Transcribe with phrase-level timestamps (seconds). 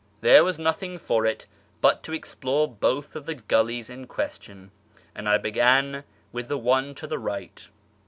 [0.21, 1.45] There was nothing for it
[1.79, 4.71] but to explore both of the gullies in question,
[5.13, 7.69] and I began with the one to the right.